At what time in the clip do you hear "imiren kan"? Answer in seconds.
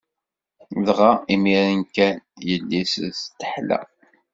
1.33-2.17